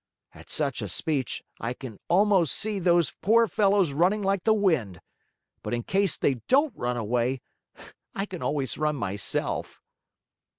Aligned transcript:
At 0.33 0.49
such 0.49 0.81
a 0.81 0.89
speech, 0.89 1.43
I 1.59 1.73
can 1.75 1.99
almost 2.07 2.55
see 2.55 2.79
those 2.79 3.13
poor 3.21 3.45
fellows 3.45 3.93
running 3.93 4.23
like 4.23 4.45
the 4.45 4.53
wind. 4.55 4.99
But 5.61 5.75
in 5.75 5.83
case 5.83 6.17
they 6.17 6.41
don't 6.47 6.73
run 6.75 6.97
away, 6.97 7.41
I 8.15 8.25
can 8.25 8.41
always 8.41 8.79
run 8.79 8.95
myself. 8.95 9.79